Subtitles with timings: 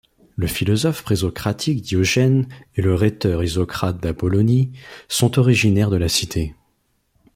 [0.35, 4.71] Le philosophe présocratique Diogène et le rhéteur Isocrate d'Apollonie
[5.07, 6.55] sont originaires de la cité.